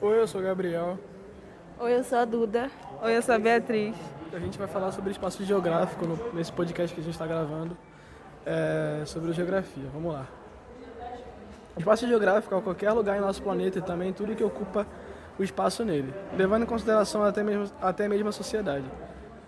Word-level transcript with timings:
Oi, 0.00 0.20
eu 0.20 0.28
sou 0.28 0.40
o 0.40 0.44
Gabriel. 0.44 0.96
Oi, 1.80 1.92
eu 1.92 2.04
sou 2.04 2.18
a 2.18 2.24
Duda. 2.24 2.70
Oi, 3.02 3.16
eu 3.16 3.20
sou 3.20 3.34
a 3.34 3.38
Beatriz. 3.38 3.96
A 4.32 4.38
gente 4.38 4.56
vai 4.56 4.68
falar 4.68 4.92
sobre 4.92 5.10
espaço 5.10 5.44
geográfico 5.44 6.06
no, 6.06 6.32
nesse 6.32 6.52
podcast 6.52 6.94
que 6.94 7.00
a 7.00 7.02
gente 7.02 7.14
está 7.14 7.26
gravando, 7.26 7.76
é, 8.46 9.02
sobre 9.04 9.32
geografia. 9.32 9.82
Vamos 9.92 10.12
lá. 10.12 10.28
Espaço 11.76 12.06
geográfico 12.06 12.54
é 12.54 12.60
qualquer 12.60 12.92
lugar 12.92 13.18
em 13.18 13.20
nosso 13.20 13.42
planeta 13.42 13.80
e 13.80 13.82
também 13.82 14.12
tudo 14.12 14.36
que 14.36 14.44
ocupa 14.44 14.86
o 15.36 15.42
espaço 15.42 15.84
nele, 15.84 16.14
levando 16.36 16.62
em 16.62 16.66
consideração 16.66 17.24
até 17.24 17.42
mesmo, 17.42 17.68
até 17.82 18.06
mesmo 18.06 18.28
a 18.28 18.32
sociedade. 18.32 18.86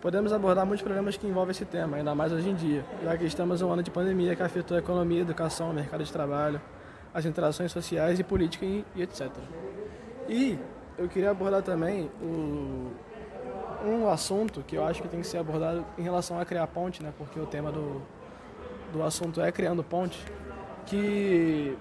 Podemos 0.01 0.33
abordar 0.33 0.67
muitos 0.67 0.83
problemas 0.83 1.17
que 1.17 1.29
envolvem 1.29 1.53
esse 1.53 1.65
tema, 1.65 1.99
ainda 1.99 2.13
mais 2.13 2.33
hoje 2.33 2.51
em 2.51 2.57
dia, 2.57 2.85
já 3.05 3.17
que 3.17 3.25
estamos 3.25 3.61
em 3.61 3.65
um 3.65 3.71
ano 3.71 3.85
de 3.85 3.91
pandemia 3.93 4.35
que 4.35 4.43
afetou 4.43 4.77
a 4.77 4.81
economia, 4.81 5.21
a 5.21 5.23
educação, 5.23 5.71
o 5.71 5.75
mercado 5.75 6.03
de 6.03 6.13
trabalho, 6.13 6.61
as 7.15 7.25
interações 7.25 7.71
sociais 7.71 8.19
e 8.19 8.25
política 8.25 8.65
e, 8.65 8.85
e 8.97 9.03
etc. 9.03 9.31
E 10.31 10.57
eu 10.97 11.09
queria 11.09 11.33
abordar 11.33 11.61
também 11.61 12.09
o, 12.23 12.93
um 13.85 14.09
assunto 14.09 14.63
que 14.65 14.77
eu 14.77 14.85
acho 14.85 15.03
que 15.03 15.09
tem 15.09 15.21
que 15.21 15.27
ser 15.27 15.39
abordado 15.39 15.85
em 15.99 16.03
relação 16.03 16.39
a 16.39 16.45
criar 16.45 16.69
ponte, 16.69 17.03
né? 17.03 17.13
Porque 17.19 17.41
o 17.41 17.47
tema 17.47 17.73
do, 17.73 18.01
do 18.93 19.03
assunto 19.03 19.41
é 19.41 19.51
criando 19.51 19.83
ponte, 19.83 20.25
que 20.87 21.77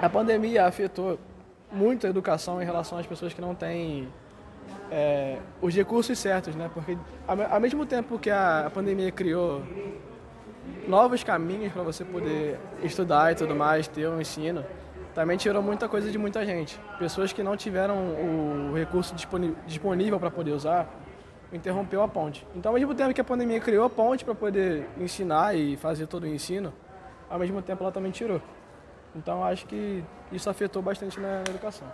a 0.00 0.08
pandemia 0.08 0.66
afetou 0.66 1.18
muito 1.70 2.06
a 2.06 2.10
educação 2.10 2.62
em 2.62 2.64
relação 2.64 2.96
às 2.96 3.06
pessoas 3.06 3.34
que 3.34 3.40
não 3.40 3.56
têm 3.56 4.08
é, 4.88 5.38
os 5.60 5.74
recursos 5.74 6.16
certos, 6.20 6.54
né? 6.54 6.70
Porque 6.72 6.96
ao 7.26 7.60
mesmo 7.60 7.84
tempo 7.84 8.20
que 8.20 8.30
a 8.30 8.70
pandemia 8.72 9.10
criou 9.10 9.62
novos 10.86 11.24
caminhos 11.24 11.72
para 11.72 11.82
você 11.82 12.04
poder 12.04 12.56
estudar 12.84 13.32
e 13.32 13.34
tudo 13.34 13.56
mais, 13.56 13.88
ter 13.88 14.06
um 14.06 14.20
ensino, 14.20 14.64
também 15.14 15.36
tirou 15.36 15.62
muita 15.62 15.88
coisa 15.88 16.10
de 16.10 16.18
muita 16.18 16.44
gente. 16.44 16.80
Pessoas 16.98 17.32
que 17.32 17.42
não 17.42 17.56
tiveram 17.56 17.96
o 17.96 18.74
recurso 18.74 19.14
disponível 19.66 20.18
para 20.18 20.30
poder 20.30 20.52
usar, 20.52 20.88
interrompeu 21.52 22.02
a 22.02 22.08
ponte. 22.08 22.46
Então, 22.56 22.70
ao 22.72 22.78
mesmo 22.78 22.94
tempo 22.94 23.12
que 23.12 23.20
a 23.20 23.24
pandemia 23.24 23.60
criou 23.60 23.84
a 23.84 23.90
ponte 23.90 24.24
para 24.24 24.34
poder 24.34 24.88
ensinar 24.98 25.54
e 25.54 25.76
fazer 25.76 26.06
todo 26.06 26.24
o 26.24 26.26
ensino, 26.26 26.72
ao 27.28 27.38
mesmo 27.38 27.60
tempo 27.60 27.82
ela 27.82 27.92
também 27.92 28.10
tirou. 28.10 28.40
Então, 29.14 29.44
acho 29.44 29.66
que 29.66 30.02
isso 30.30 30.48
afetou 30.48 30.80
bastante 30.80 31.20
na 31.20 31.40
educação. 31.40 31.86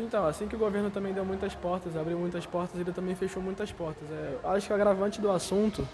Então, 0.00 0.26
assim 0.26 0.48
que 0.48 0.56
o 0.56 0.58
governo 0.58 0.90
também 0.90 1.12
deu 1.12 1.24
muitas 1.24 1.54
portas, 1.54 1.96
abriu 1.96 2.18
muitas 2.18 2.46
portas, 2.46 2.80
ele 2.80 2.92
também 2.92 3.14
fechou 3.14 3.42
muitas 3.42 3.70
portas. 3.70 4.10
É, 4.10 4.38
acho 4.44 4.66
que 4.66 4.72
o 4.72 4.76
agravante 4.76 5.20
do 5.20 5.30
assunto, 5.30 5.86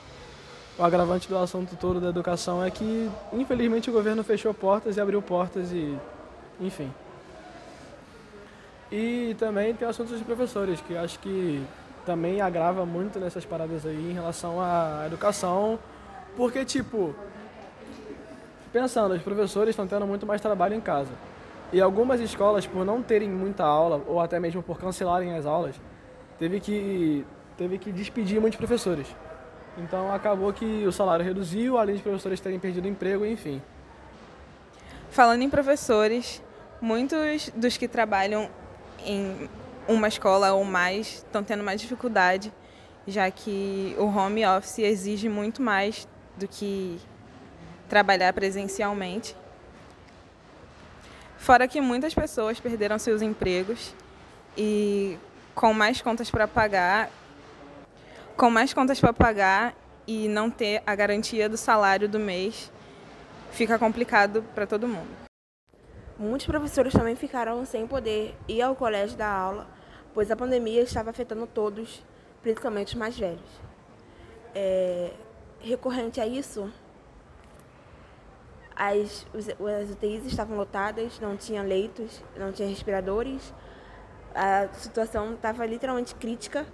o 0.78 0.84
agravante 0.84 1.28
do 1.28 1.38
assunto 1.38 1.74
todo 1.76 2.00
da 2.00 2.08
educação 2.08 2.62
é 2.62 2.70
que, 2.70 3.10
infelizmente, 3.32 3.88
o 3.88 3.92
governo 3.92 4.22
fechou 4.22 4.52
portas 4.52 4.96
e 4.96 5.00
abriu 5.00 5.22
portas 5.22 5.72
e, 5.72 5.96
enfim. 6.60 6.92
E 8.92 9.34
também 9.38 9.74
tem 9.74 9.86
o 9.86 9.90
assunto 9.90 10.10
dos 10.10 10.22
professores, 10.22 10.80
que 10.82 10.96
acho 10.96 11.18
que 11.18 11.64
também 12.04 12.40
agrava 12.40 12.84
muito 12.84 13.18
nessas 13.18 13.44
paradas 13.44 13.86
aí 13.86 14.10
em 14.10 14.12
relação 14.12 14.60
à 14.60 15.04
educação, 15.06 15.78
porque, 16.36 16.64
tipo, 16.64 17.14
pensando, 18.70 19.14
os 19.14 19.22
professores 19.22 19.70
estão 19.70 19.86
tendo 19.86 20.06
muito 20.06 20.26
mais 20.26 20.40
trabalho 20.40 20.74
em 20.74 20.80
casa. 20.80 21.10
E 21.72 21.80
algumas 21.80 22.20
escolas, 22.20 22.66
por 22.66 22.84
não 22.84 23.02
terem 23.02 23.28
muita 23.30 23.64
aula, 23.64 24.02
ou 24.06 24.20
até 24.20 24.38
mesmo 24.38 24.62
por 24.62 24.78
cancelarem 24.78 25.34
as 25.34 25.46
aulas, 25.46 25.74
teve 26.38 26.60
que, 26.60 27.24
teve 27.56 27.78
que 27.78 27.90
despedir 27.90 28.40
muitos 28.40 28.58
professores. 28.58 29.06
Então 29.76 30.12
acabou 30.12 30.52
que 30.52 30.86
o 30.86 30.92
salário 30.92 31.24
reduziu, 31.24 31.76
além 31.76 31.96
de 31.96 32.02
professores 32.02 32.40
terem 32.40 32.58
perdido 32.58 32.88
emprego, 32.88 33.26
enfim. 33.26 33.60
Falando 35.10 35.42
em 35.42 35.50
professores, 35.50 36.42
muitos 36.80 37.50
dos 37.54 37.76
que 37.76 37.86
trabalham 37.86 38.50
em 39.04 39.48
uma 39.86 40.08
escola 40.08 40.52
ou 40.52 40.64
mais 40.64 41.18
estão 41.18 41.44
tendo 41.44 41.62
mais 41.62 41.80
dificuldade, 41.80 42.52
já 43.06 43.30
que 43.30 43.94
o 43.98 44.04
home 44.04 44.44
office 44.46 44.80
exige 44.80 45.28
muito 45.28 45.62
mais 45.62 46.08
do 46.36 46.48
que 46.48 46.98
trabalhar 47.88 48.32
presencialmente. 48.32 49.36
Fora 51.38 51.68
que 51.68 51.80
muitas 51.80 52.14
pessoas 52.14 52.58
perderam 52.58 52.98
seus 52.98 53.22
empregos 53.22 53.94
e 54.56 55.16
com 55.54 55.72
mais 55.72 56.02
contas 56.02 56.30
para 56.30 56.48
pagar, 56.48 57.08
com 58.36 58.50
mais 58.50 58.72
contas 58.74 59.00
para 59.00 59.12
pagar 59.12 59.74
e 60.06 60.28
não 60.28 60.50
ter 60.50 60.82
a 60.86 60.94
garantia 60.94 61.48
do 61.48 61.56
salário 61.56 62.08
do 62.08 62.18
mês, 62.18 62.70
fica 63.50 63.78
complicado 63.78 64.44
para 64.54 64.66
todo 64.66 64.86
mundo. 64.86 65.08
Muitos 66.18 66.46
professores 66.46 66.92
também 66.92 67.16
ficaram 67.16 67.64
sem 67.64 67.86
poder 67.86 68.34
ir 68.48 68.62
ao 68.62 68.74
colégio 68.74 69.16
dar 69.16 69.30
aula 69.30 69.76
pois 70.16 70.30
a 70.30 70.34
pandemia 70.34 70.80
estava 70.80 71.10
afetando 71.10 71.46
todos, 71.46 72.02
principalmente 72.40 72.88
os 72.88 72.94
mais 72.94 73.18
velhos. 73.18 73.60
É, 74.54 75.12
recorrente 75.60 76.18
a 76.22 76.26
isso, 76.26 76.72
as, 78.74 79.26
as 79.34 79.90
UTIs 79.90 80.24
estavam 80.24 80.56
lotadas, 80.56 81.20
não 81.20 81.36
tinha 81.36 81.62
leitos, 81.62 82.24
não 82.34 82.50
tinha 82.50 82.66
respiradores, 82.66 83.52
a 84.34 84.68
situação 84.72 85.34
estava 85.34 85.66
literalmente 85.66 86.14
crítica. 86.14 86.64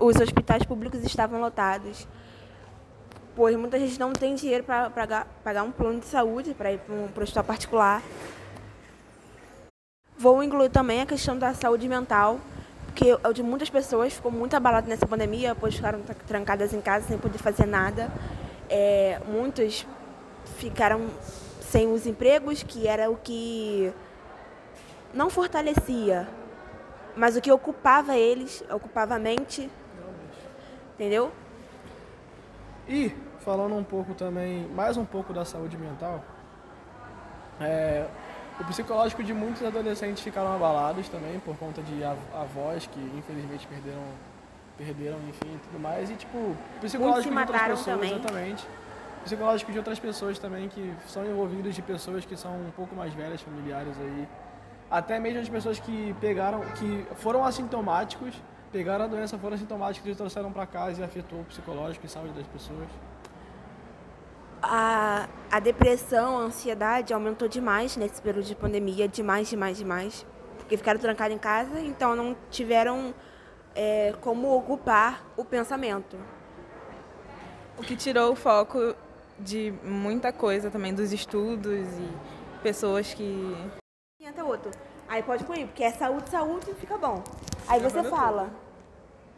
Os 0.00 0.16
hospitais 0.16 0.62
públicos 0.62 1.04
estavam 1.04 1.38
lotados, 1.42 2.08
pois 3.36 3.54
muita 3.54 3.78
gente 3.78 4.00
não 4.00 4.14
tem 4.14 4.34
dinheiro 4.34 4.64
para 4.64 4.88
pagar 5.44 5.62
um 5.62 5.70
plano 5.70 6.00
de 6.00 6.06
saúde 6.06 6.54
para 6.54 6.72
ir 6.72 6.78
para 6.78 6.94
um 6.94 7.04
hospital 7.22 7.44
particular. 7.44 8.02
Vou 10.16 10.42
incluir 10.42 10.70
também 10.70 11.02
a 11.02 11.06
questão 11.06 11.38
da 11.38 11.52
saúde 11.52 11.86
mental, 11.86 12.40
porque 12.86 13.10
é 13.10 13.32
de 13.34 13.42
muitas 13.42 13.68
pessoas 13.68 14.14
ficou 14.14 14.32
muito 14.32 14.56
abalado 14.56 14.88
nessa 14.88 15.06
pandemia, 15.06 15.54
pois 15.54 15.74
ficaram 15.74 16.00
trancadas 16.26 16.72
em 16.72 16.80
casa 16.80 17.06
sem 17.06 17.18
poder 17.18 17.36
fazer 17.36 17.66
nada. 17.66 18.10
É, 18.70 19.20
muitos 19.26 19.86
ficaram 20.56 21.08
sem 21.60 21.92
os 21.92 22.06
empregos, 22.06 22.62
que 22.62 22.88
era 22.88 23.10
o 23.10 23.16
que 23.16 23.92
não 25.12 25.28
fortalecia, 25.28 26.26
mas 27.14 27.36
o 27.36 27.40
que 27.42 27.52
ocupava 27.52 28.16
eles, 28.16 28.64
ocupava 28.70 29.16
a 29.16 29.18
mente. 29.18 29.70
Entendeu? 31.00 31.32
E 32.86 33.10
falando 33.38 33.74
um 33.74 33.82
pouco 33.82 34.12
também, 34.12 34.68
mais 34.74 34.98
um 34.98 35.04
pouco 35.06 35.32
da 35.32 35.46
saúde 35.46 35.78
mental, 35.78 36.22
é, 37.58 38.06
o 38.60 38.64
psicológico 38.64 39.24
de 39.24 39.32
muitos 39.32 39.62
adolescentes 39.62 40.22
ficaram 40.22 40.54
abalados 40.54 41.08
também 41.08 41.40
por 41.40 41.56
conta 41.56 41.80
de 41.80 42.04
avós 42.04 42.86
que 42.86 43.00
infelizmente 43.16 43.66
perderam, 43.66 44.02
perderam, 44.76 45.16
enfim, 45.26 45.58
tudo 45.70 45.80
mais. 45.80 46.10
E 46.10 46.16
tipo, 46.16 46.36
o 46.36 46.56
psicológico 46.82 47.32
de 47.32 47.40
outras 47.40 47.62
pessoas, 47.62 47.84
também. 47.86 48.10
exatamente. 48.10 48.68
O 49.20 49.24
psicológico 49.24 49.72
de 49.72 49.78
outras 49.78 49.98
pessoas 49.98 50.38
também 50.38 50.68
que 50.68 50.92
são 51.06 51.24
envolvidos 51.24 51.74
de 51.74 51.80
pessoas 51.80 52.26
que 52.26 52.36
são 52.36 52.52
um 52.52 52.70
pouco 52.76 52.94
mais 52.94 53.14
velhas, 53.14 53.40
familiares 53.40 53.96
aí. 53.98 54.28
Até 54.90 55.18
mesmo 55.18 55.40
as 55.40 55.48
pessoas 55.48 55.80
que 55.80 56.14
pegaram, 56.20 56.60
que 56.78 57.06
foram 57.14 57.42
assintomáticos, 57.42 58.34
pegaram 58.72 59.04
a 59.04 59.08
doença, 59.08 59.38
foram 59.38 59.54
assintomáticos 59.54 60.10
e 60.10 60.14
trouxeram 60.14 60.52
para 60.52 60.66
casa 60.66 61.00
e 61.00 61.04
afetou 61.04 61.40
o 61.40 61.44
psicológico 61.44 62.06
e 62.06 62.08
saúde 62.08 62.32
das 62.34 62.46
pessoas 62.46 62.88
a, 64.62 65.28
a 65.50 65.60
depressão, 65.60 66.38
a 66.38 66.42
ansiedade 66.42 67.12
aumentou 67.12 67.48
demais 67.48 67.96
nesse 67.96 68.20
período 68.20 68.46
de 68.46 68.54
pandemia, 68.54 69.08
demais, 69.08 69.48
demais, 69.48 69.78
demais. 69.78 70.26
Porque 70.58 70.76
ficaram 70.76 71.00
trancados 71.00 71.34
em 71.34 71.38
casa, 71.38 71.80
então 71.80 72.14
não 72.14 72.36
tiveram 72.50 73.14
é, 73.74 74.14
como 74.20 74.54
ocupar 74.54 75.24
o 75.36 75.44
pensamento. 75.44 76.16
O 77.78 77.82
que 77.82 77.96
tirou 77.96 78.32
o 78.32 78.36
foco 78.36 78.94
de 79.38 79.72
muita 79.82 80.32
coisa 80.32 80.70
também, 80.70 80.94
dos 80.94 81.12
estudos 81.12 81.88
e 81.98 82.08
pessoas 82.62 83.14
que. 83.14 83.56
Entra 84.20 84.44
outro. 84.44 84.70
Aí 85.08 85.22
pode 85.22 85.44
pôr, 85.44 85.56
porque 85.58 85.82
é 85.82 85.90
saúde, 85.90 86.28
saúde, 86.28 86.72
fica 86.74 86.96
bom. 86.96 87.24
Aí 87.66 87.80
você 87.80 88.04
fala. 88.04 88.50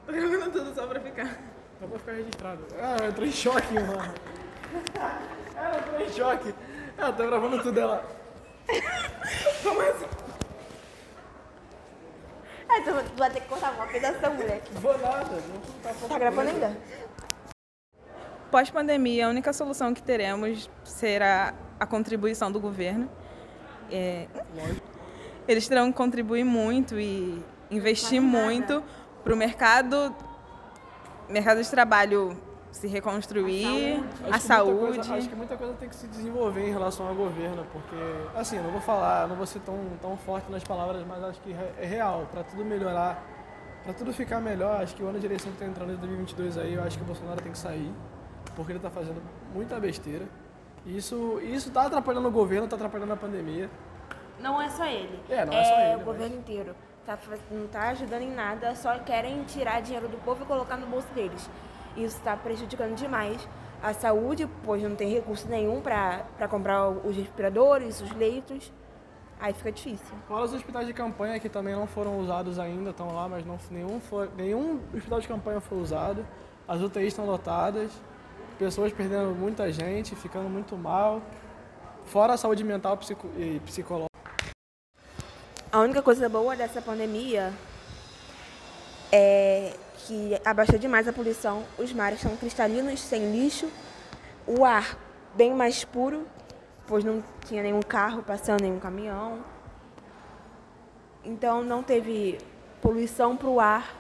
Tô 0.07 0.13
gravando 0.13 0.51
tudo 0.51 0.75
só 0.75 0.87
pra 0.87 1.01
ficar. 1.01 1.39
Só 1.81 1.87
pra 1.87 1.99
ficar 1.99 2.13
registrado. 2.13 2.67
Ah, 2.81 2.97
eu 3.03 3.11
entrei 3.11 3.29
em 3.29 3.33
choque, 3.33 3.75
mano. 3.75 4.15
Ela 5.57 5.83
tô 5.83 6.03
em 6.03 6.11
choque. 6.11 6.55
Ela 6.99 7.13
tá 7.13 7.27
gravando 7.27 7.63
tudo 7.63 7.81
ela. 7.81 8.05
Como 9.63 9.81
assim? 9.81 10.07
É, 12.69 12.81
tu 12.81 13.17
vai 13.17 13.31
ter 13.31 13.41
que 13.41 13.49
cortar 13.49 13.73
uma 13.73 13.87
pedação, 13.87 14.35
moleque. 14.35 14.73
Vou 14.75 14.97
nada, 14.99 15.25
não 15.31 15.61
tá 15.83 16.09
Tá 16.09 16.19
gravando 16.19 16.51
ainda? 16.51 16.77
Pós-pandemia, 18.51 19.27
a 19.27 19.31
única 19.31 19.53
solução 19.53 19.95
que 19.95 20.03
teremos 20.03 20.71
será 20.85 21.55
a 21.79 21.87
contribuição 21.87 22.51
do 22.51 22.59
governo. 22.59 23.11
É, 23.91 24.27
eles 25.47 25.69
terão 25.69 25.91
que 25.91 25.97
contribuir 25.97 26.45
muito 26.45 26.99
e 26.99 27.43
investir 27.71 28.21
muito 28.21 28.83
para 29.23 29.33
o 29.33 29.37
mercado, 29.37 30.15
mercado 31.29 31.63
de 31.63 31.71
trabalho 31.71 32.37
se 32.71 32.87
reconstruir, 32.89 34.03
Acho 34.25 34.31
a 34.31 34.39
que 34.39 34.41
saúde. 34.41 34.73
muita 34.81 34.97
coisa- 34.97 35.15
acho 35.15 35.29
que 35.29 35.35
muita 35.37 35.57
coisa 35.57 35.75
tem 35.75 35.89
que 35.89 35.95
se 35.97 36.07
desenvolver 36.07 36.67
em 36.67 36.73
relação 36.73 37.07
ao 37.07 37.15
governo, 37.15 37.67
porque, 37.71 37.97
assim, 38.35 38.57
eu 38.57 38.63
não 38.63 38.71
vou 38.71 38.81
falar, 38.81 39.29
não 39.29 39.37
vou 39.37 39.47
ser 39.47 39.61
tão, 39.61 39.79
tão 40.01 40.17
forte 40.17 40.51
nas 40.51 40.65
palavras, 40.65 41.05
mas 41.07 41.23
acho 41.23 41.41
que 41.43 41.55
é 41.79 41.85
real. 41.85 42.27
Para 42.33 42.43
tudo 42.45 42.65
melhorar, 42.65 43.23
para 43.85 43.93
tudo 43.93 44.13
ficar 44.13 44.41
melhor, 44.41 44.81
acho 44.83 44.95
que 44.97 45.03
o 45.03 45.07
ano 45.09 45.21
de 45.21 45.27
eleição 45.27 45.49
que 45.53 45.57
está 45.57 45.67
entrando 45.67 45.93
em 45.93 45.97
2022 45.97 46.57
aí, 46.57 46.73
eu 46.75 46.83
acho 46.83 46.97
que 46.97 47.05
o 47.05 47.07
Bolsonaro 47.07 47.43
tem 47.43 47.53
que 47.53 47.59
sair, 47.59 47.93
porque 48.57 48.73
ele 48.73 48.79
está 48.79 48.91
fazendo 48.91 49.21
muita 49.55 49.79
besteira. 49.79 50.25
E 50.87 50.97
isso, 50.97 51.39
isso 51.43 51.71
tá 51.71 51.83
atrapalhando 51.83 52.27
o 52.29 52.31
governo, 52.33 52.67
tá 52.67 52.75
atrapalhando 52.77 53.13
a 53.13 53.17
pandemia. 53.17 53.69
Não 54.41 54.61
é 54.61 54.69
só 54.71 54.87
ele. 54.87 55.21
É, 55.29 55.45
não 55.45 55.53
é 55.53 55.63
só 55.65 55.79
ele, 55.79 55.95
o 55.95 55.97
mas- 55.99 56.05
governo 56.07 56.37
inteiro. 56.37 56.75
Tá, 57.05 57.19
não 57.51 57.67
tá 57.67 57.89
ajudando 57.89 58.23
em 58.23 58.33
nada, 58.33 58.75
só 58.77 58.97
querem 59.01 59.43
tirar 59.43 59.83
dinheiro 59.83 60.07
do 60.07 60.17
povo 60.19 60.45
e 60.45 60.47
colocar 60.47 60.77
no 60.77 60.87
bolso 60.87 61.09
deles. 61.15 61.51
Isso 61.97 62.17
está 62.17 62.37
prejudicando 62.37 62.95
demais 62.95 63.47
a 63.83 63.93
saúde, 63.93 64.49
pois 64.65 64.81
não 64.83 64.95
tem 64.95 65.13
recurso 65.13 65.49
nenhum 65.49 65.81
para 65.81 66.25
comprar 66.49 66.89
os 66.89 67.17
respiradores, 67.17 68.01
os 68.01 68.13
leitos. 68.13 68.73
Aí 69.41 69.53
fica 69.53 69.73
difícil. 69.73 70.15
Fora 70.29 70.45
os 70.45 70.55
hospitais 70.55 70.87
de 70.87 70.93
campanha 70.93 71.41
que 71.41 71.49
também 71.49 71.75
não 71.75 71.89
foram 71.89 72.21
usados 72.21 72.61
ainda, 72.61 72.91
estão 72.91 73.13
lá, 73.13 73.29
mas 73.29 73.45
não, 73.45 73.59
nenhum, 73.73 73.99
foi, 73.99 74.31
nenhum 74.37 74.81
hospital 74.95 75.21
de 75.21 75.27
campanha 75.27 75.61
foi 75.61 75.79
usado. 75.79 76.25
As 76.69 76.81
UTIs 76.81 77.09
estão 77.09 77.27
lotadas, 77.27 77.91
pessoas 78.57 78.93
perdendo 78.93 79.35
muita 79.35 79.73
gente, 79.73 80.15
ficando 80.15 80.49
muito 80.49 80.77
mal. 80.77 81.21
Fora 82.05 82.35
a 82.35 82.37
saúde 82.37 82.63
mental 82.63 82.97
psico, 82.97 83.27
e 83.37 83.61
psicológica. 83.65 84.12
A 85.73 85.81
única 85.81 86.03
coisa 86.03 86.29
boa 86.29 86.55
dessa 86.55 86.83
pandemia 86.83 87.51
é 89.11 89.73
que 89.97 90.39
abaixou 90.45 90.79
demais 90.79 91.09
a 91.09 91.15
poluição. 91.15 91.65
Os 91.79 91.95
mares 91.95 92.21
são 92.21 92.37
cristalinos, 92.37 93.01
sem 93.01 93.33
lixo. 93.33 93.71
O 94.47 94.67
ar 94.67 94.99
bem 95.35 95.55
mais 95.55 95.83
puro, 95.83 96.27
pois 96.87 97.03
não 97.03 97.25
tinha 97.47 97.63
nenhum 97.63 97.81
carro 97.81 98.23
passando, 98.23 98.61
nenhum 98.61 98.79
caminhão. 98.79 99.43
Então 101.25 101.65
não 101.65 101.83
teve 101.83 102.37
poluição 102.83 103.35
para 103.35 103.49
o 103.49 103.59
ar. 103.59 103.97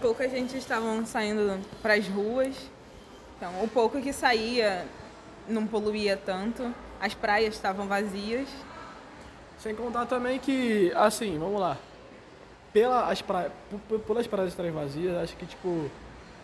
Pouca 0.00 0.28
gente 0.28 0.56
estavam 0.56 1.04
saindo 1.04 1.60
para 1.82 1.94
as 1.94 2.06
ruas. 2.06 2.54
Então, 3.36 3.64
o 3.64 3.66
pouco 3.66 4.00
que 4.00 4.12
saía 4.12 4.86
não 5.48 5.66
poluía 5.66 6.16
tanto. 6.16 6.72
As 7.00 7.12
praias 7.12 7.54
estavam 7.54 7.88
vazias. 7.88 8.48
Sem 9.64 9.74
contar 9.74 10.04
também 10.04 10.38
que, 10.38 10.92
assim, 10.94 11.38
vamos 11.38 11.58
lá. 11.58 11.78
Pela, 12.70 13.10
as 13.10 13.22
praia, 13.22 13.50
p- 13.70 13.96
p- 13.96 13.98
pelas 14.04 14.26
praias 14.26 14.50
estarem 14.50 14.70
vazias, 14.70 15.16
acho 15.16 15.34
que, 15.38 15.46
tipo, 15.46 15.90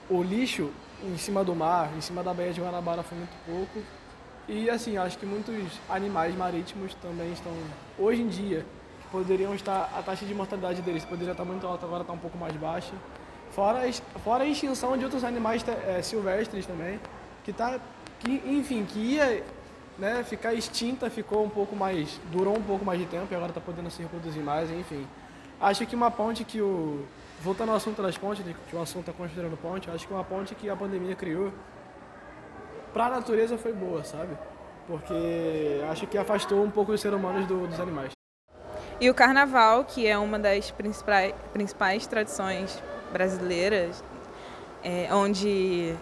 o 0.09 0.23
lixo 0.23 0.71
em 1.05 1.19
cima 1.19 1.45
do 1.45 1.55
mar, 1.55 1.91
em 1.95 2.01
cima 2.01 2.23
da 2.23 2.33
Baía 2.33 2.51
de 2.55 2.63
Guanabara 2.63 3.03
foi 3.03 3.19
muito 3.19 3.37
pouco. 3.45 3.87
E, 4.49 4.71
assim, 4.71 4.97
acho 4.97 5.19
que 5.19 5.27
muitos 5.27 5.55
animais 5.91 6.35
marítimos 6.35 6.95
também 6.95 7.31
estão, 7.31 7.53
hoje 7.99 8.23
em 8.23 8.29
dia, 8.29 8.65
poderiam 9.13 9.55
estar, 9.55 9.93
a 9.95 10.03
taxa 10.03 10.25
de 10.25 10.35
mortalidade 10.35 10.81
deles 10.81 11.05
poderia 11.05 11.33
estar 11.33 11.45
muito 11.45 11.67
alta, 11.67 11.85
agora 11.85 12.01
está 12.01 12.15
um 12.15 12.19
pouco 12.19 12.39
mais 12.39 12.57
baixa. 12.57 12.95
Fora, 13.51 13.81
fora 14.25 14.45
a 14.45 14.47
extinção 14.47 14.97
de 14.97 15.05
outros 15.05 15.25
animais 15.25 15.63
eh, 15.69 16.01
silvestres 16.01 16.65
também, 16.65 16.99
que 17.45 17.53
tá, 17.53 17.79
que, 18.19 18.43
enfim, 18.47 18.87
que 18.87 18.99
ia 18.99 19.45
né, 20.01 20.25
ficar 20.25 20.55
extinta, 20.55 21.11
ficou 21.11 21.45
um 21.45 21.51
pouco 21.51 21.77
mais, 21.77 22.19
durou 22.33 22.57
um 22.57 22.63
pouco 22.63 22.85
mais 22.85 22.99
de 22.99 23.07
tempo 23.07 23.27
e 23.31 23.35
agora 23.35 23.51
está 23.51 23.61
podendo 23.61 23.91
se 23.91 24.03
reproduzir 24.03 24.43
mais, 24.43 24.71
enfim. 24.71 25.07
Acho 25.61 25.87
que 25.87 25.95
uma 25.95 26.11
ponte 26.11 26.43
que 26.43 26.61
o, 26.61 27.05
voltando 27.43 27.69
ao 27.69 27.77
assunto 27.77 28.01
das 28.03 28.17
pontes, 28.17 28.45
né, 28.45 28.55
que 28.69 28.75
o 28.75 28.81
assunto 28.81 29.11
está 29.11 29.13
considerando 29.13 29.57
ponte, 29.59 29.91
acho 29.91 30.07
que 30.09 30.13
uma 30.15 30.25
ponte 30.25 30.55
que 30.55 30.71
a 30.71 30.75
pandemia 30.75 31.15
criou 31.15 31.53
para 32.95 33.07
a 33.07 33.11
natureza 33.11 33.59
foi 33.59 33.73
boa, 33.73 34.03
sabe? 34.03 34.37
Porque 34.87 35.81
acho 35.91 36.07
que 36.07 36.17
afastou 36.19 36.65
um 36.65 36.71
pouco 36.71 36.93
os 36.93 37.01
seres 37.01 37.17
humanos 37.19 37.47
do- 37.47 37.67
dos 37.67 37.79
animais. 37.79 38.11
E 39.01 39.09
o 39.09 39.15
carnaval, 39.15 39.85
que 39.85 40.07
é 40.07 40.19
uma 40.19 40.39
das 40.39 40.71
principais, 40.71 41.35
principais 41.53 42.07
tradições 42.07 42.83
brasileiras, 43.13 44.03
é, 44.83 45.09
onde 45.15 45.95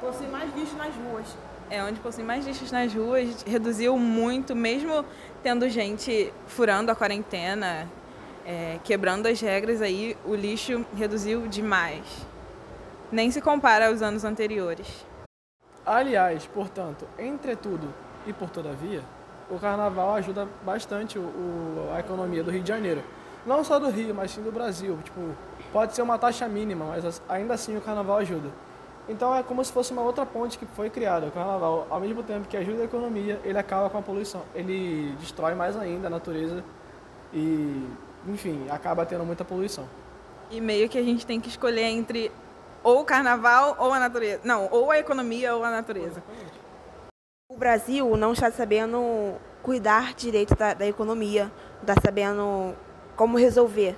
Possui 0.00 0.26
mais 0.26 0.54
lixo 0.54 0.76
nas 0.76 0.94
ruas. 0.94 1.26
É 1.74 1.82
onde 1.82 1.98
possui 2.00 2.22
mais 2.22 2.46
lixos 2.46 2.70
nas 2.70 2.92
ruas, 2.94 3.42
reduziu 3.42 3.98
muito, 3.98 4.54
mesmo 4.54 5.04
tendo 5.42 5.68
gente 5.68 6.32
furando 6.46 6.90
a 6.90 6.94
quarentena, 6.94 7.88
é, 8.46 8.78
quebrando 8.84 9.26
as 9.26 9.40
regras 9.40 9.82
aí, 9.82 10.16
o 10.24 10.34
lixo 10.34 10.84
reduziu 10.96 11.46
demais. 11.48 12.04
Nem 13.10 13.30
se 13.30 13.40
compara 13.40 13.88
aos 13.88 14.02
anos 14.02 14.24
anteriores. 14.24 15.04
Aliás, 15.84 16.46
portanto, 16.46 17.06
entretudo 17.18 17.92
e 18.26 18.32
por 18.32 18.48
todavia, 18.50 19.02
o 19.50 19.58
carnaval 19.58 20.14
ajuda 20.14 20.48
bastante 20.64 21.18
o, 21.18 21.22
o- 21.22 21.90
a 21.94 22.00
economia 22.00 22.42
do 22.42 22.50
Rio 22.50 22.62
de 22.62 22.68
Janeiro. 22.68 23.02
Não 23.44 23.62
só 23.62 23.78
do 23.78 23.90
Rio, 23.90 24.14
mas 24.14 24.30
sim 24.30 24.42
do 24.42 24.50
Brasil. 24.50 24.98
Tipo, 25.04 25.20
pode 25.70 25.94
ser 25.94 26.00
uma 26.00 26.16
taxa 26.16 26.48
mínima, 26.48 26.86
mas 26.86 27.04
as- 27.04 27.22
ainda 27.28 27.52
assim 27.52 27.76
o 27.76 27.80
carnaval 27.82 28.16
ajuda. 28.18 28.48
Então 29.08 29.34
é 29.34 29.42
como 29.42 29.62
se 29.62 29.72
fosse 29.72 29.92
uma 29.92 30.02
outra 30.02 30.24
ponte 30.24 30.58
que 30.58 30.64
foi 30.66 30.88
criada. 30.88 31.26
O 31.26 31.30
carnaval, 31.30 31.86
ao 31.90 32.00
mesmo 32.00 32.22
tempo 32.22 32.48
que 32.48 32.56
ajuda 32.56 32.82
a 32.82 32.84
economia, 32.84 33.40
ele 33.44 33.58
acaba 33.58 33.90
com 33.90 33.98
a 33.98 34.02
poluição. 34.02 34.42
Ele 34.54 35.14
destrói 35.20 35.54
mais 35.54 35.76
ainda 35.76 36.06
a 36.06 36.10
natureza 36.10 36.64
e, 37.32 37.86
enfim, 38.26 38.66
acaba 38.70 39.04
tendo 39.04 39.24
muita 39.24 39.44
poluição. 39.44 39.86
E 40.50 40.60
meio 40.60 40.88
que 40.88 40.98
a 40.98 41.02
gente 41.02 41.26
tem 41.26 41.40
que 41.40 41.48
escolher 41.48 41.84
entre 41.84 42.32
ou 42.82 43.00
o 43.00 43.04
carnaval 43.04 43.76
ou 43.78 43.92
a 43.92 43.98
natureza. 43.98 44.40
Não, 44.44 44.68
ou 44.70 44.90
a 44.90 44.98
economia 44.98 45.54
ou 45.54 45.64
a 45.64 45.70
natureza. 45.70 46.22
O 47.50 47.56
Brasil 47.56 48.16
não 48.16 48.32
está 48.32 48.50
sabendo 48.50 49.34
cuidar 49.62 50.14
direito 50.14 50.54
da, 50.54 50.74
da 50.74 50.86
economia, 50.86 51.44
não 51.76 51.92
está 51.92 51.94
sabendo 52.02 52.74
como 53.16 53.38
resolver. 53.38 53.96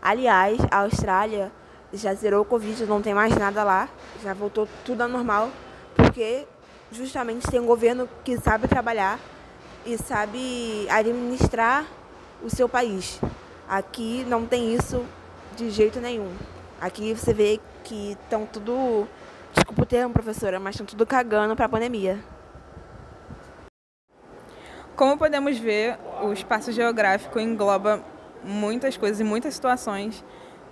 Aliás, 0.00 0.58
a 0.70 0.78
Austrália 0.78 1.52
já 1.92 2.14
zerou 2.14 2.42
o 2.42 2.44
Covid, 2.44 2.86
não 2.86 3.02
tem 3.02 3.14
mais 3.14 3.36
nada 3.36 3.64
lá, 3.64 3.88
já 4.22 4.32
voltou 4.32 4.68
tudo 4.84 5.02
ao 5.02 5.08
normal, 5.08 5.50
porque 5.94 6.46
justamente 6.92 7.50
tem 7.50 7.60
um 7.60 7.66
governo 7.66 8.08
que 8.24 8.36
sabe 8.38 8.68
trabalhar 8.68 9.18
e 9.84 9.96
sabe 9.96 10.86
administrar 10.88 11.86
o 12.42 12.50
seu 12.50 12.68
país. 12.68 13.20
Aqui 13.68 14.24
não 14.28 14.46
tem 14.46 14.74
isso 14.74 15.04
de 15.56 15.70
jeito 15.70 16.00
nenhum. 16.00 16.32
Aqui 16.80 17.14
você 17.14 17.32
vê 17.32 17.60
que 17.84 18.12
estão 18.12 18.46
tudo, 18.46 19.06
desculpa 19.52 19.82
o 19.82 19.86
termo, 19.86 20.12
professora, 20.12 20.58
mas 20.58 20.74
estão 20.74 20.86
tudo 20.86 21.06
cagando 21.06 21.54
para 21.54 21.66
a 21.66 21.68
pandemia. 21.68 22.18
Como 24.96 25.16
podemos 25.16 25.58
ver, 25.58 25.98
o 26.22 26.32
espaço 26.32 26.72
geográfico 26.72 27.40
engloba 27.40 28.02
muitas 28.44 28.96
coisas 28.96 29.20
e 29.20 29.24
muitas 29.24 29.54
situações 29.54 30.24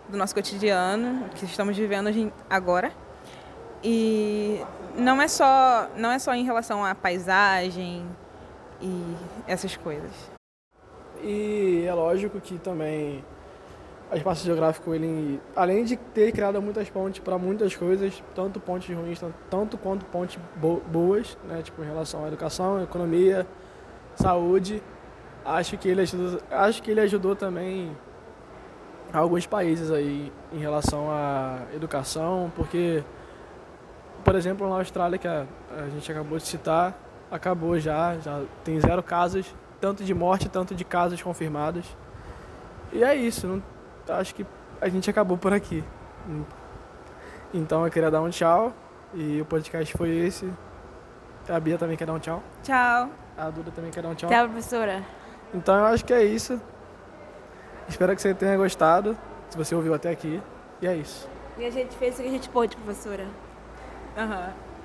do 0.09 0.17
nosso 0.17 0.35
cotidiano 0.35 1.29
que 1.35 1.45
estamos 1.45 1.77
vivendo 1.77 2.33
agora. 2.49 2.93
E 3.83 4.61
não 4.97 5.21
é 5.23 5.29
só 5.29 5.89
não 5.97 6.11
é 6.11 6.19
só 6.19 6.35
em 6.35 6.45
relação 6.45 6.85
à 6.85 6.95
paisagem 6.95 8.05
e 8.81 9.15
essas 9.47 9.77
coisas. 9.77 10.11
E 11.23 11.85
é 11.87 11.93
lógico 11.95 12.41
que 12.41 12.59
também 12.59 13.25
o 14.11 14.17
espaço 14.17 14.45
geográfico, 14.45 14.95
ele, 14.95 15.41
além 15.55 15.85
de 15.85 15.97
ter 15.97 16.33
criado 16.33 16.61
muitas 16.63 16.89
pontes 16.89 17.21
para 17.21 17.37
muitas 17.37 17.77
coisas, 17.77 18.23
tanto 18.35 18.59
pontes 18.59 18.97
ruins, 18.97 19.21
tan- 19.21 19.33
tanto 19.51 19.77
quanto 19.77 20.05
pontes 20.07 20.39
bo- 20.57 20.81
boas, 20.87 21.37
né, 21.45 21.61
tipo 21.63 21.83
em 21.83 21.87
relação 21.87 22.25
à 22.25 22.29
educação, 22.29 22.83
economia, 22.83 23.47
saúde, 24.15 24.83
acho 25.45 25.77
que 25.77 25.89
ele 25.89 26.01
ajudou, 26.03 26.41
acho 26.51 26.83
que 26.83 26.91
ele 26.91 27.01
ajudou 27.01 27.37
também 27.37 27.95
alguns 29.13 29.47
países 29.47 29.91
aí 29.91 30.33
em 30.53 30.59
relação 30.59 31.11
à 31.11 31.59
educação, 31.75 32.51
porque 32.55 33.03
por 34.25 34.35
exemplo, 34.35 34.69
na 34.69 34.77
Austrália 34.77 35.19
que 35.19 35.27
a, 35.29 35.47
a 35.79 35.89
gente 35.89 36.11
acabou 36.11 36.37
de 36.39 36.45
citar, 36.45 36.95
acabou 37.31 37.79
já, 37.79 38.17
já 38.19 38.43
tem 38.65 38.79
zero 38.81 39.03
casos, 39.03 39.55
tanto 39.81 40.05
de 40.05 40.13
morte, 40.13 40.49
tanto 40.49 40.75
de 40.75 40.85
casos 40.85 41.23
confirmados. 41.23 41.87
E 42.93 43.03
é 43.03 43.15
isso, 43.15 43.47
não- 43.47 43.63
acho 44.17 44.35
que 44.35 44.45
a 44.81 44.89
gente 44.89 45.09
acabou 45.09 45.39
por 45.39 45.53
aqui. 45.53 45.83
Então 47.55 47.85
eu 47.85 47.91
queria 47.91 48.11
dar 48.11 48.21
um 48.21 48.29
tchau 48.31 48.73
e 49.15 49.41
o 49.41 49.45
podcast 49.45 49.97
foi 49.97 50.11
esse. 50.11 50.51
A 51.49 51.59
Bia 51.59 51.79
também 51.79 51.97
quer 51.97 52.07
dar 52.07 52.13
um 52.13 52.19
tchau. 52.19 52.43
Tchau. 52.63 53.09
A 53.37 53.51
Duda 53.51 53.71
também 53.71 53.91
quer 53.91 54.03
dar 54.03 54.09
um 54.11 54.15
tchau. 54.15 54.29
Tchau, 54.29 54.49
professora. 54.49 55.03
Então 55.55 55.75
eu 55.79 55.87
acho 55.87 56.05
que 56.05 56.13
é 56.13 56.23
isso. 56.25 56.61
Espero 57.89 58.15
que 58.15 58.23
você 58.23 58.35
tenha 58.35 58.57
gostado, 58.57 59.17
se 59.49 59.57
você 59.57 59.75
ouviu 59.75 59.95
até 59.95 60.11
aqui. 60.11 60.43
E 60.81 60.87
é 60.87 60.95
isso. 60.95 61.29
E 61.57 61.65
a 61.65 61.71
gente 61.71 61.97
fez 61.97 62.19
o 62.19 62.23
que 62.23 62.29
a 62.29 62.31
gente 62.31 62.49
pôde, 62.49 62.77
professora. 62.77 63.27
Aham. 64.17 64.53